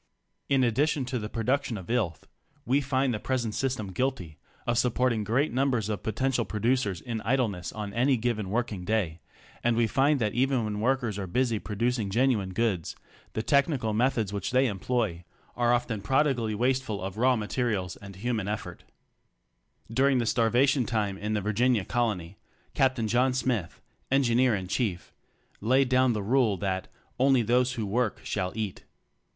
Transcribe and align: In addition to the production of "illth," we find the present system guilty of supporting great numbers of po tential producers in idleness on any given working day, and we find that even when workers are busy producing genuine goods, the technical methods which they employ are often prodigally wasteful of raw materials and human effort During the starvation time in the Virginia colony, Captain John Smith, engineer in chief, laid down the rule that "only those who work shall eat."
In 0.49 0.63
addition 0.63 1.05
to 1.05 1.19
the 1.19 1.29
production 1.29 1.77
of 1.77 1.85
"illth," 1.91 2.23
we 2.65 2.81
find 2.81 3.13
the 3.13 3.19
present 3.19 3.53
system 3.53 3.91
guilty 3.91 4.39
of 4.65 4.79
supporting 4.79 5.23
great 5.23 5.53
numbers 5.53 5.89
of 5.89 6.01
po 6.01 6.09
tential 6.11 6.47
producers 6.47 7.01
in 7.01 7.21
idleness 7.21 7.71
on 7.71 7.93
any 7.93 8.17
given 8.17 8.49
working 8.49 8.83
day, 8.83 9.19
and 9.63 9.77
we 9.77 9.85
find 9.85 10.19
that 10.19 10.33
even 10.33 10.63
when 10.63 10.79
workers 10.79 11.19
are 11.19 11.27
busy 11.27 11.59
producing 11.59 12.09
genuine 12.09 12.49
goods, 12.51 12.95
the 13.33 13.43
technical 13.43 13.93
methods 13.93 14.33
which 14.33 14.49
they 14.49 14.65
employ 14.65 15.23
are 15.55 15.71
often 15.71 16.01
prodigally 16.01 16.55
wasteful 16.55 16.99
of 17.03 17.17
raw 17.19 17.35
materials 17.35 17.95
and 17.97 18.15
human 18.15 18.47
effort 18.47 18.83
During 19.93 20.17
the 20.17 20.25
starvation 20.25 20.87
time 20.87 21.15
in 21.15 21.33
the 21.35 21.41
Virginia 21.41 21.85
colony, 21.85 22.37
Captain 22.73 23.07
John 23.07 23.33
Smith, 23.33 23.79
engineer 24.09 24.55
in 24.55 24.67
chief, 24.67 25.13
laid 25.59 25.89
down 25.89 26.13
the 26.13 26.23
rule 26.23 26.57
that 26.57 26.87
"only 27.19 27.43
those 27.43 27.73
who 27.73 27.85
work 27.85 28.21
shall 28.23 28.51
eat." 28.55 28.83